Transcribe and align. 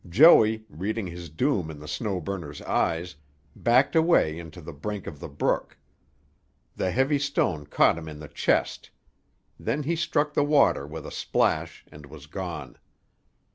Joey, 0.09 0.65
reading 0.67 1.05
his 1.05 1.29
doom 1.29 1.69
in 1.69 1.79
the 1.79 1.87
Snow 1.87 2.19
Burner's 2.19 2.59
eyes, 2.63 3.15
backed 3.55 3.95
away 3.95 4.39
into 4.39 4.59
the 4.59 4.73
brink 4.73 5.05
of 5.05 5.19
the 5.19 5.29
brook. 5.29 5.77
The 6.75 6.89
heavy 6.89 7.19
stone 7.19 7.67
caught 7.67 7.99
him 7.99 8.07
in 8.09 8.17
the 8.17 8.27
chest. 8.27 8.89
Then 9.59 9.83
he 9.83 9.95
struck 9.95 10.33
the 10.33 10.43
water 10.43 10.87
with 10.87 11.05
a 11.05 11.11
splash 11.11 11.85
and 11.91 12.07
was 12.07 12.25
gone. 12.25 12.79